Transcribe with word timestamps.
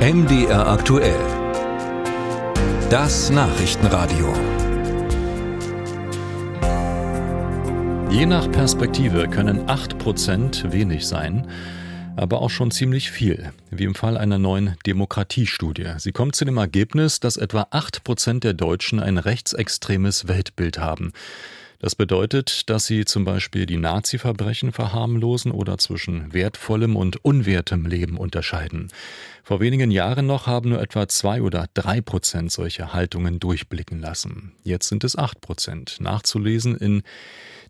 MDR 0.00 0.66
aktuell. 0.66 1.20
Das 2.88 3.28
Nachrichtenradio. 3.28 4.32
Je 8.10 8.24
nach 8.24 8.50
Perspektive 8.50 9.28
können 9.28 9.66
8% 9.66 10.72
wenig 10.72 11.06
sein, 11.06 11.46
aber 12.16 12.40
auch 12.40 12.48
schon 12.48 12.70
ziemlich 12.70 13.10
viel, 13.10 13.52
wie 13.70 13.84
im 13.84 13.94
Fall 13.94 14.16
einer 14.16 14.38
neuen 14.38 14.74
Demokratiestudie. 14.86 15.92
Sie 15.98 16.12
kommt 16.12 16.34
zu 16.34 16.46
dem 16.46 16.56
Ergebnis, 16.56 17.20
dass 17.20 17.36
etwa 17.36 17.64
8% 17.64 18.40
der 18.40 18.54
Deutschen 18.54 19.00
ein 19.00 19.18
rechtsextremes 19.18 20.28
Weltbild 20.28 20.78
haben. 20.78 21.12
Das 21.80 21.94
bedeutet, 21.94 22.68
dass 22.68 22.84
sie 22.84 23.06
zum 23.06 23.24
Beispiel 23.24 23.64
die 23.64 23.78
Nazi-Verbrechen 23.78 24.70
verharmlosen 24.70 25.50
oder 25.50 25.78
zwischen 25.78 26.32
wertvollem 26.34 26.94
und 26.94 27.24
unwertem 27.24 27.86
Leben 27.86 28.18
unterscheiden. 28.18 28.88
Vor 29.42 29.60
wenigen 29.60 29.90
Jahren 29.90 30.26
noch 30.26 30.46
haben 30.46 30.68
nur 30.68 30.82
etwa 30.82 31.08
zwei 31.08 31.40
oder 31.40 31.68
drei 31.72 32.02
Prozent 32.02 32.52
solche 32.52 32.92
Haltungen 32.92 33.40
durchblicken 33.40 33.98
lassen. 33.98 34.52
Jetzt 34.62 34.88
sind 34.88 35.04
es 35.04 35.16
acht 35.16 35.40
Prozent. 35.40 35.96
Nachzulesen 36.00 36.76
in 36.76 37.02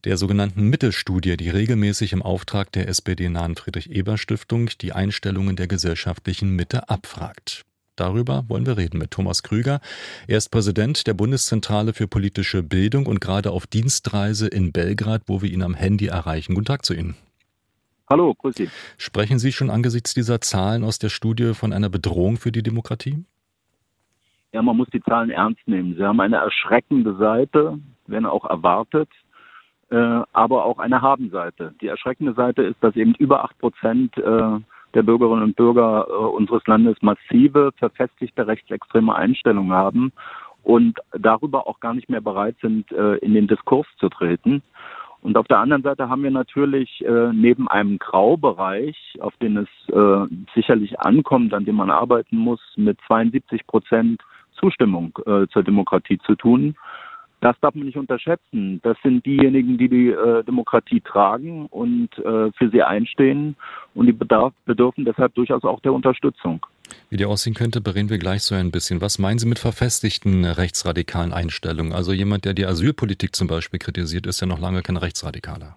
der 0.02 0.16
sogenannten 0.16 0.64
Mittelstudie, 0.64 1.36
die 1.36 1.50
regelmäßig 1.50 2.12
im 2.12 2.22
Auftrag 2.22 2.72
der 2.72 2.88
SPD-nahen 2.88 3.54
Friedrich-Ebert-Stiftung 3.54 4.70
die 4.80 4.92
Einstellungen 4.92 5.54
der 5.54 5.68
gesellschaftlichen 5.68 6.50
Mitte 6.50 6.88
abfragt. 6.88 7.64
Darüber 8.00 8.44
wollen 8.48 8.64
wir 8.64 8.78
reden 8.78 8.96
mit 8.96 9.10
Thomas 9.10 9.42
Krüger. 9.42 9.78
Er 10.26 10.38
ist 10.38 10.48
Präsident 10.48 11.06
der 11.06 11.12
Bundeszentrale 11.12 11.92
für 11.92 12.08
politische 12.08 12.62
Bildung 12.62 13.04
und 13.04 13.20
gerade 13.20 13.50
auf 13.50 13.66
Dienstreise 13.66 14.48
in 14.48 14.72
Belgrad, 14.72 15.24
wo 15.26 15.42
wir 15.42 15.52
ihn 15.52 15.62
am 15.62 15.74
Handy 15.74 16.06
erreichen. 16.06 16.54
Guten 16.54 16.64
Tag 16.64 16.86
zu 16.86 16.94
Ihnen. 16.94 17.14
Hallo, 18.08 18.32
grüß 18.32 18.54
Sie. 18.54 18.70
Sprechen 18.96 19.38
Sie 19.38 19.52
schon 19.52 19.68
angesichts 19.68 20.14
dieser 20.14 20.40
Zahlen 20.40 20.82
aus 20.82 20.98
der 20.98 21.10
Studie 21.10 21.52
von 21.52 21.74
einer 21.74 21.90
Bedrohung 21.90 22.38
für 22.38 22.50
die 22.50 22.62
Demokratie? 22.62 23.22
Ja, 24.52 24.62
man 24.62 24.78
muss 24.78 24.88
die 24.88 25.02
Zahlen 25.02 25.28
ernst 25.28 25.60
nehmen. 25.68 25.94
Sie 25.94 26.02
haben 26.02 26.20
eine 26.20 26.36
erschreckende 26.36 27.16
Seite, 27.16 27.78
wenn 28.06 28.24
auch 28.24 28.46
erwartet, 28.46 29.10
äh, 29.90 30.22
aber 30.32 30.64
auch 30.64 30.78
eine 30.78 31.02
Habenseite. 31.02 31.74
Die 31.82 31.88
erschreckende 31.88 32.32
Seite 32.32 32.62
ist, 32.62 32.82
dass 32.82 32.96
eben 32.96 33.14
über 33.16 33.44
acht 33.44 33.58
Prozent 33.58 34.16
äh, 34.16 34.58
der 34.94 35.02
Bürgerinnen 35.02 35.42
und 35.42 35.56
Bürger 35.56 36.06
äh, 36.08 36.12
unseres 36.12 36.66
Landes 36.66 36.96
massive, 37.00 37.72
verfestigte 37.76 38.46
rechtsextreme 38.46 39.14
Einstellungen 39.14 39.72
haben 39.72 40.12
und 40.62 40.98
darüber 41.12 41.66
auch 41.66 41.80
gar 41.80 41.94
nicht 41.94 42.08
mehr 42.08 42.20
bereit 42.20 42.56
sind, 42.60 42.90
äh, 42.92 43.16
in 43.16 43.34
den 43.34 43.46
Diskurs 43.46 43.86
zu 43.98 44.08
treten. 44.08 44.62
Und 45.22 45.36
auf 45.36 45.46
der 45.48 45.58
anderen 45.58 45.82
Seite 45.82 46.08
haben 46.08 46.22
wir 46.22 46.30
natürlich 46.30 47.04
äh, 47.04 47.32
neben 47.32 47.68
einem 47.68 47.98
Graubereich, 47.98 49.18
auf 49.20 49.36
den 49.36 49.58
es 49.58 49.68
äh, 49.88 50.26
sicherlich 50.54 50.98
ankommt, 51.00 51.52
an 51.52 51.66
dem 51.66 51.76
man 51.76 51.90
arbeiten 51.90 52.38
muss, 52.38 52.60
mit 52.76 52.98
72 53.06 53.66
Prozent 53.66 54.22
Zustimmung 54.58 55.18
äh, 55.26 55.46
zur 55.48 55.62
Demokratie 55.62 56.18
zu 56.24 56.36
tun. 56.36 56.74
Das 57.40 57.58
darf 57.60 57.74
man 57.74 57.86
nicht 57.86 57.96
unterschätzen. 57.96 58.80
Das 58.82 58.96
sind 59.02 59.24
diejenigen, 59.24 59.78
die 59.78 59.88
die 59.88 60.08
äh, 60.10 60.44
Demokratie 60.44 61.00
tragen 61.00 61.66
und 61.66 62.10
äh, 62.18 62.52
für 62.52 62.70
sie 62.70 62.82
einstehen 62.82 63.56
und 63.94 64.06
die 64.06 64.12
bedarf, 64.12 64.52
bedürfen 64.66 65.06
deshalb 65.06 65.34
durchaus 65.34 65.64
auch 65.64 65.80
der 65.80 65.94
Unterstützung. 65.94 66.64
Wie 67.08 67.16
die 67.16 67.24
aussehen 67.24 67.54
könnte, 67.54 67.80
bereden 67.80 68.10
wir 68.10 68.18
gleich 68.18 68.42
so 68.42 68.54
ein 68.54 68.70
bisschen. 68.70 69.00
Was 69.00 69.18
meinen 69.18 69.38
Sie 69.38 69.48
mit 69.48 69.58
verfestigten 69.58 70.44
rechtsradikalen 70.44 71.32
Einstellungen? 71.32 71.92
Also 71.92 72.12
jemand, 72.12 72.44
der 72.44 72.52
die 72.52 72.66
Asylpolitik 72.66 73.34
zum 73.34 73.48
Beispiel 73.48 73.78
kritisiert, 73.78 74.26
ist 74.26 74.40
ja 74.40 74.46
noch 74.46 74.60
lange 74.60 74.82
kein 74.82 74.96
Rechtsradikaler. 74.96 75.76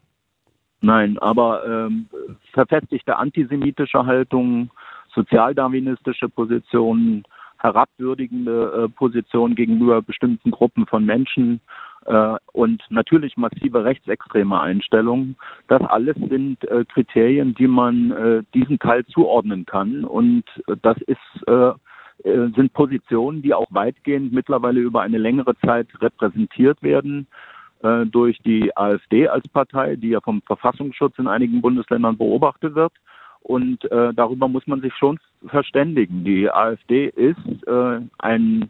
Nein, 0.81 1.17
aber 1.19 1.65
ähm, 1.65 2.07
verfestigte 2.51 3.15
antisemitische 3.15 4.05
Haltung, 4.05 4.69
sozialdarwinistische 5.15 6.27
Positionen, 6.27 7.23
herabwürdigende 7.63 8.85
äh, 8.85 8.89
Position 8.89 9.55
gegenüber 9.55 10.01
bestimmten 10.01 10.51
Gruppen 10.51 10.85
von 10.85 11.05
Menschen 11.05 11.61
äh, 12.05 12.35
und 12.51 12.83
natürlich 12.89 13.37
massive 13.37 13.85
rechtsextreme 13.85 14.59
Einstellungen. 14.59 15.37
Das 15.69 15.81
alles 15.81 16.17
sind 16.29 16.63
äh, 16.65 16.83
Kriterien, 16.85 17.55
die 17.55 17.67
man 17.67 18.45
diesem 18.53 18.77
Teil 18.79 19.05
zuordnen 19.05 19.65
kann 19.65 20.03
und 20.03 20.43
das 20.81 20.97
ist 21.07 21.19
sind 22.23 22.73
Positionen, 22.73 23.41
die 23.41 23.53
auch 23.53 23.67
weitgehend 23.69 24.33
mittlerweile 24.33 24.79
über 24.79 25.01
eine 25.01 25.17
längere 25.17 25.57
Zeit 25.57 25.87
repräsentiert 26.01 26.81
werden 26.83 27.27
durch 28.11 28.37
die 28.39 28.75
AfD 28.77 29.27
als 29.27 29.47
Partei, 29.47 29.95
die 29.95 30.09
ja 30.09 30.21
vom 30.21 30.41
Verfassungsschutz 30.43 31.17
in 31.17 31.27
einigen 31.27 31.61
Bundesländern 31.61 32.17
beobachtet 32.17 32.75
wird. 32.75 32.93
Und 33.43 33.83
äh, 33.91 34.13
darüber 34.13 34.47
muss 34.47 34.65
man 34.67 34.81
sich 34.81 34.93
schon 34.95 35.19
verständigen. 35.47 36.23
Die 36.23 36.49
AfD 36.49 37.07
ist 37.07 37.67
äh, 37.67 37.99
ein, 38.19 38.69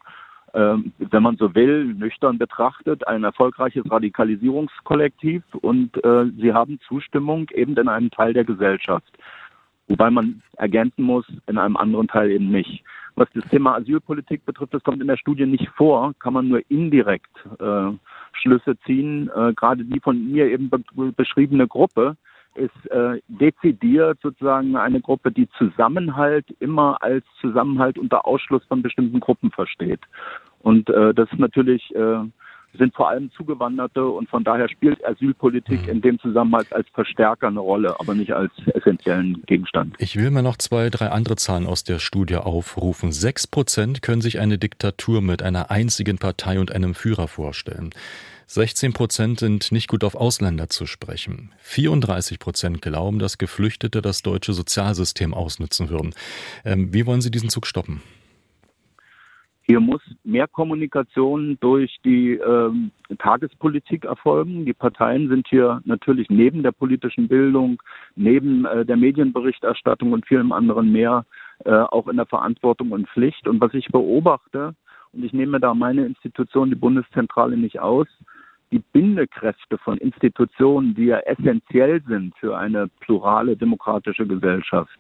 äh, 0.54 0.76
wenn 0.98 1.24
man 1.24 1.38
so 1.38 1.54
will, 1.54 1.94
nüchtern 1.94 2.40
betrachtet, 2.40 3.08
ein 3.08 3.24
erfolgreiches 3.24 3.90
Radikalisierungskollektiv 3.90 5.44
und 5.62 6.04
äh, 6.04 6.26
sie 6.40 6.54
haben 6.54 6.80
Zustimmung 6.88 7.50
eben 7.52 7.78
in 7.78 7.88
einem 7.88 8.10
Teil 8.10 8.34
der 8.34 8.46
Gesellschaft. 8.46 9.12
Wobei 9.88 10.10
man 10.10 10.42
ergänzen 10.58 11.04
muss, 11.04 11.26
in 11.46 11.58
einem 11.60 11.78
anderen 11.78 12.08
Teil 12.08 12.32
eben 12.32 12.50
nicht. 12.50 12.84
Was 13.16 13.28
das 13.36 13.48
Thema 13.50 13.76
Asylpolitik 13.76 14.44
betrifft, 14.44 14.74
das 14.74 14.84
kommt 14.84 15.02
in 15.02 15.08
der 15.08 15.18
Studie 15.18 15.46
nicht 15.46 15.70
vor, 15.76 16.14
kann 16.18 16.34
man 16.34 16.48
nur 16.48 16.62
indirekt 16.70 17.30
äh, 17.60 17.92
Schlüsse 18.32 18.76
ziehen. 18.86 19.30
Äh, 19.36 19.54
gerade 19.54 19.86
die 19.86 20.00
von 20.00 20.32
mir 20.32 20.48
eben 20.48 20.70
be 20.70 20.82
beschriebene 21.16 21.68
Gruppe 21.68 22.18
ist 22.56 22.92
äh, 22.92 23.20
dezidiert 23.28 24.20
sozusagen 24.22 24.76
eine 24.76 25.02
Gruppe, 25.02 25.32
die 25.32 25.50
Zusammenhalt 25.58 26.46
immer 26.60 26.98
als 27.02 27.26
Zusammenhalt 27.42 27.98
unter 27.98 28.26
Ausschluss 28.26 28.64
von 28.66 28.82
bestimmten 28.82 29.20
Gruppen 29.20 29.52
versteht. 29.52 30.02
Und 30.60 30.90
äh, 30.90 31.14
das 31.14 31.32
ist 31.32 31.40
natürlich 31.40 31.94
äh, 31.96 32.24
sind 32.78 32.96
vor 32.96 33.10
allem 33.10 33.32
Zugewanderte 33.32 34.06
und 34.06 34.30
von 34.30 34.44
daher 34.44 34.68
spielt 34.70 35.04
Asylpolitik 35.06 35.88
in 35.88 36.02
dem 36.02 36.20
Zusammenhang 36.20 36.66
als 36.72 36.88
Verstärker 36.90 37.48
eine 37.48 37.60
Rolle, 37.60 38.00
aber 38.00 38.16
nicht 38.16 38.34
als 38.34 38.52
essentiellen 38.74 39.44
Gegenstand. 39.46 39.96
Ich 40.00 40.16
will 40.16 40.32
mir 40.32 40.44
noch 40.44 40.58
zwei, 40.58 40.90
drei 40.90 41.10
andere 41.10 41.36
Zahlen 41.36 41.68
aus 41.68 41.84
der 41.84 42.00
Studie 42.00 42.36
aufrufen. 42.36 43.12
Sechs 43.12 43.48
Prozent 43.48 44.02
können 44.02 44.22
sich 44.22 44.40
eine 44.40 44.58
Diktatur 44.58 45.22
mit 45.22 45.44
einer 45.44 45.70
einzigen 45.72 46.18
Partei 46.18 46.60
und 46.60 46.72
einem 46.72 46.96
Führer 46.96 47.28
vorstellen. 47.28 47.92
16 48.48 48.94
Prozent 48.94 49.40
sind 49.40 49.72
nicht 49.72 49.88
gut 49.88 50.04
auf 50.04 50.16
Ausländer 50.16 50.70
zu 50.70 50.86
sprechen. 50.86 51.52
34 51.60 52.40
Prozent 52.40 52.82
glauben, 52.82 53.20
dass 53.20 53.38
Geflüchtete 53.38 54.02
das 54.02 54.22
deutsche 54.22 54.54
Sozialsystem 54.54 55.34
ausnutzen 55.34 55.90
würden. 55.90 56.14
Ähm, 56.66 56.94
wie 56.94 57.06
wollen 57.06 57.22
Sie 57.22 57.32
diesen 57.32 57.50
Zug 57.50 57.66
stoppen? 57.68 58.02
Hier 59.66 59.80
muss 59.80 60.02
mehr 60.26 60.48
Kommunikation 60.50 61.58
durch 61.62 61.98
die 62.04 62.34
ähm, 62.34 62.92
Tagespolitik 63.18 64.04
erfolgen. 64.04 64.66
Die 64.66 64.74
Parteien 64.74 65.30
sind 65.30 65.48
hier 65.48 65.82
natürlich 65.86 66.30
neben 66.30 66.64
der 66.64 66.74
politischen 66.74 67.30
Bildung, 67.30 67.82
neben 68.16 68.66
äh, 68.66 68.86
der 68.86 68.98
Medienberichterstattung 68.98 70.12
und 70.12 70.28
vielem 70.28 70.52
anderen 70.52 70.92
mehr 70.92 71.26
äh, 71.64 71.72
auch 71.72 72.10
in 72.10 72.18
der 72.18 72.26
Verantwortung 72.26 72.92
und 72.92 73.08
Pflicht. 73.08 73.48
Und 73.48 73.62
was 73.62 73.74
ich 73.74 73.88
beobachte, 73.88 74.76
und 75.14 75.24
ich 75.24 75.34
nehme 75.34 75.60
da 75.60 75.74
meine 75.74 76.06
Institution, 76.06 76.70
die 76.70 76.76
Bundeszentrale, 76.76 77.56
nicht 77.58 77.80
aus, 77.80 78.08
die 78.72 78.84
Bindekräfte 78.92 79.78
von 79.78 79.98
Institutionen, 80.00 80.96
die 80.96 81.06
ja 81.06 81.20
essentiell 81.20 82.02
sind 82.08 82.36
für 82.38 82.58
eine 82.58 82.90
plurale 83.00 83.56
demokratische 83.56 84.26
Gesellschaft, 84.26 84.98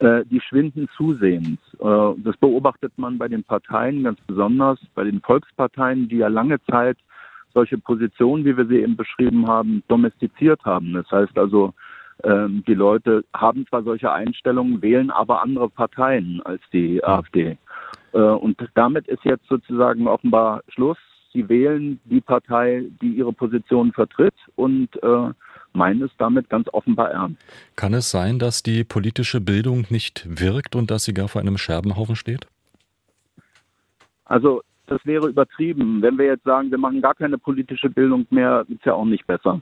äh, 0.00 0.24
die 0.26 0.40
schwinden 0.40 0.88
zusehends. 0.94 1.62
Äh, 1.80 2.20
das 2.22 2.36
beobachtet 2.36 2.92
man 2.96 3.16
bei 3.16 3.28
den 3.28 3.42
Parteien 3.44 4.04
ganz 4.04 4.20
besonders, 4.26 4.78
bei 4.94 5.04
den 5.04 5.22
Volksparteien, 5.22 6.08
die 6.08 6.18
ja 6.18 6.28
lange 6.28 6.62
Zeit 6.64 6.98
solche 7.54 7.78
Positionen, 7.78 8.44
wie 8.44 8.56
wir 8.56 8.66
sie 8.66 8.80
eben 8.80 8.96
beschrieben 8.96 9.48
haben, 9.48 9.82
domestiziert 9.88 10.62
haben. 10.66 10.92
Das 10.92 11.10
heißt 11.10 11.38
also, 11.38 11.72
ähm, 12.24 12.62
die 12.66 12.74
Leute 12.74 13.24
haben 13.34 13.66
zwar 13.68 13.82
solche 13.82 14.12
Einstellungen, 14.12 14.82
wählen 14.82 15.10
aber 15.10 15.42
andere 15.42 15.70
Parteien 15.70 16.42
als 16.44 16.60
die 16.72 17.02
AfD. 17.02 17.56
Äh, 18.12 18.18
und 18.18 18.56
damit 18.74 19.08
ist 19.08 19.24
jetzt 19.24 19.46
sozusagen 19.48 20.06
offenbar 20.06 20.62
Schluss 20.68 20.98
sie 21.32 21.48
wählen 21.48 22.00
die 22.04 22.20
Partei, 22.20 22.84
die 23.00 23.08
ihre 23.08 23.32
Position 23.32 23.92
vertritt 23.92 24.34
und 24.56 24.88
äh, 25.02 25.30
meinen 25.72 26.02
es 26.02 26.10
damit 26.18 26.48
ganz 26.48 26.68
offenbar 26.72 27.10
ernst. 27.10 27.40
Kann 27.76 27.94
es 27.94 28.10
sein, 28.10 28.38
dass 28.38 28.62
die 28.62 28.84
politische 28.84 29.40
Bildung 29.40 29.86
nicht 29.90 30.26
wirkt 30.28 30.74
und 30.74 30.90
dass 30.90 31.04
sie 31.04 31.14
gar 31.14 31.28
vor 31.28 31.40
einem 31.40 31.58
Scherbenhaufen 31.58 32.16
steht? 32.16 32.46
Also 34.24 34.62
das 34.86 35.04
wäre 35.04 35.28
übertrieben. 35.28 36.02
Wenn 36.02 36.18
wir 36.18 36.26
jetzt 36.26 36.44
sagen, 36.44 36.70
wir 36.70 36.78
machen 36.78 37.02
gar 37.02 37.14
keine 37.14 37.38
politische 37.38 37.90
Bildung 37.90 38.26
mehr, 38.30 38.64
ist 38.68 38.84
ja 38.84 38.94
auch 38.94 39.04
nicht 39.04 39.26
besser. 39.26 39.60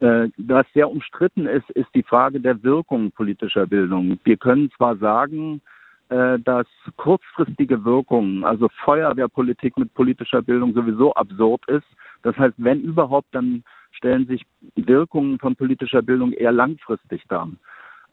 Äh, 0.00 0.28
was 0.36 0.66
sehr 0.74 0.90
umstritten 0.90 1.46
ist, 1.46 1.70
ist 1.70 1.88
die 1.94 2.02
Frage 2.02 2.40
der 2.40 2.62
Wirkung 2.62 3.12
politischer 3.12 3.66
Bildung. 3.66 4.18
Wir 4.24 4.36
können 4.36 4.70
zwar 4.76 4.96
sagen, 4.96 5.62
äh, 6.08 6.38
dass 6.38 6.66
kurzfristige 6.96 7.84
Wirkungen, 7.84 8.44
also 8.44 8.68
Feuerwehrpolitik 8.84 9.76
mit 9.78 9.92
politischer 9.94 10.42
Bildung 10.42 10.74
sowieso 10.74 11.14
absurd 11.14 11.62
ist. 11.68 11.86
Das 12.22 12.36
heißt, 12.36 12.54
wenn 12.58 12.82
überhaupt, 12.82 13.28
dann 13.32 13.64
stellen 13.92 14.26
sich 14.26 14.42
Wirkungen 14.76 15.38
von 15.38 15.56
politischer 15.56 16.02
Bildung 16.02 16.32
eher 16.32 16.52
langfristig 16.52 17.22
dar. 17.28 17.48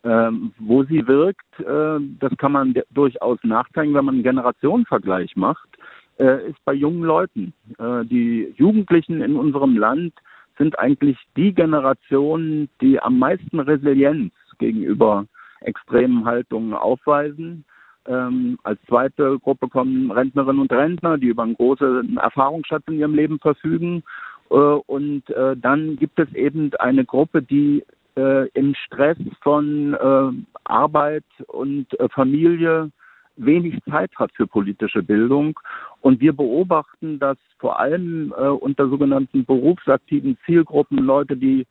Ähm, 0.04 0.52
wo 0.58 0.84
sie 0.84 1.08
wirkt, 1.08 1.60
äh, 1.60 2.00
das 2.20 2.36
kann 2.38 2.54
man 2.54 2.74
durchaus 2.90 3.38
nachzeigen, 3.44 3.94
wenn 3.94 4.06
man 4.06 4.16
einen 4.16 4.24
Generationenvergleich 4.24 5.36
macht, 5.36 5.70
äh, 6.18 6.50
ist 6.50 6.64
bei 6.66 6.74
jungen 6.74 7.04
Leuten. 7.04 7.54
Äh, 7.78 8.06
die 8.06 8.54
Jugendlichen 8.58 9.22
in 9.22 9.36
unserem 9.36 9.78
Land 9.78 10.14
sind 10.58 10.78
eigentlich 10.80 11.18
die 11.36 11.54
Generation, 11.54 12.68
die 12.82 13.00
am 13.00 13.20
meisten 13.20 13.60
Resilienz 13.60 14.34
gegenüber 14.58 15.26
extremen 15.62 16.26
Haltungen 16.26 16.74
aufweisen. 16.74 17.64
Ähm, 18.08 18.58
als 18.64 18.80
zweite 18.88 19.38
Gruppe 19.40 19.68
kommen 19.68 20.12
Rentnerinnen 20.12 20.62
und 20.62 20.72
Rentner, 20.72 21.18
die 21.18 21.28
über 21.28 21.44
einen 21.44 21.56
großen 21.56 22.18
Erfahrungsschatz 22.18 22.84
in 22.88 23.00
ihrem 23.00 23.16
Leben 23.16 23.40
verfügen. 23.40 24.04
Äh, 24.50 24.56
und 24.56 25.30
äh, 25.30 25.56
dann 25.56 25.98
gibt 25.98 26.20
es 26.20 26.32
eben 26.34 26.72
eine 26.80 27.06
Gruppe, 27.06 27.42
die 27.42 27.84
äh, 28.18 28.48
im 28.50 28.74
Stress 28.86 29.18
von 29.42 29.94
äh, 29.94 30.32
Arbeit 30.64 31.26
und 31.48 32.00
äh, 32.00 32.10
Familie 32.10 32.92
wenig 33.38 33.80
Zeit 33.90 34.12
hat 34.16 34.32
für 34.34 34.48
politische 34.48 35.04
Bildung. 35.04 35.60
Und 36.02 36.20
wir 36.20 36.34
beobachten, 36.34 37.20
dass 37.20 37.38
vor 37.60 37.80
allem 37.80 38.34
äh, 38.38 38.48
unter 38.48 38.90
sogenannten 38.90 39.46
berufsaktiven 39.46 40.38
Zielgruppen 40.46 40.98
Leute, 40.98 41.38
die 41.38 41.66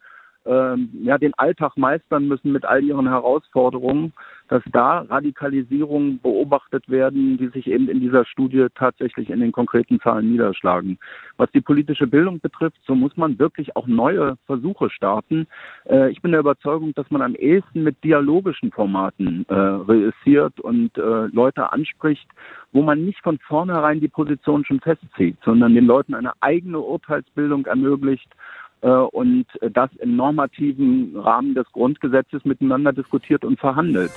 ähm, 0.46 0.90
ja, 1.02 1.18
den 1.18 1.34
Alltag 1.34 1.76
meistern 1.76 2.26
müssen 2.26 2.52
mit 2.52 2.64
all 2.64 2.82
ihren 2.82 3.08
Herausforderungen, 3.08 4.12
dass 4.48 4.62
da 4.72 5.02
Radikalisierungen 5.02 6.20
beobachtet 6.20 6.88
werden, 6.88 7.38
die 7.38 7.48
sich 7.48 7.68
eben 7.68 7.88
in 7.88 8.00
dieser 8.00 8.24
Studie 8.24 8.66
tatsächlich 8.74 9.30
in 9.30 9.40
den 9.40 9.52
konkreten 9.52 10.00
Zahlen 10.00 10.32
niederschlagen. 10.32 10.98
Was 11.36 11.50
die 11.52 11.60
politische 11.60 12.06
Bildung 12.06 12.40
betrifft, 12.40 12.78
so 12.86 12.94
muss 12.94 13.16
man 13.16 13.38
wirklich 13.38 13.76
auch 13.76 13.86
neue 13.86 14.36
Versuche 14.46 14.90
starten. 14.90 15.46
Äh, 15.88 16.10
ich 16.10 16.20
bin 16.20 16.32
der 16.32 16.40
Überzeugung, 16.40 16.94
dass 16.94 17.10
man 17.10 17.22
am 17.22 17.34
ehesten 17.34 17.82
mit 17.82 18.02
dialogischen 18.02 18.72
Formaten 18.72 19.44
äh, 19.48 19.54
reüssiert 19.54 20.58
und 20.58 20.96
äh, 20.98 21.26
Leute 21.26 21.72
anspricht, 21.72 22.28
wo 22.72 22.82
man 22.82 23.04
nicht 23.04 23.20
von 23.22 23.38
vornherein 23.46 24.00
die 24.00 24.08
Position 24.08 24.64
schon 24.64 24.80
festzieht, 24.80 25.36
sondern 25.44 25.74
den 25.74 25.86
Leuten 25.86 26.14
eine 26.14 26.32
eigene 26.40 26.80
Urteilsbildung 26.80 27.66
ermöglicht 27.66 28.28
und 28.88 29.46
das 29.60 29.90
im 29.96 30.16
normativen 30.16 31.16
Rahmen 31.16 31.54
des 31.54 31.66
Grundgesetzes 31.72 32.44
miteinander 32.44 32.92
diskutiert 32.92 33.44
und 33.44 33.58
verhandelt. 33.58 34.10